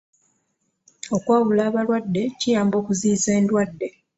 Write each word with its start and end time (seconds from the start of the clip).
Okwawula 1.15 1.61
abalwaadde 1.69 2.21
kiyamba 2.39 2.75
okiziyiza 2.81 3.29
endwadde. 3.39 3.87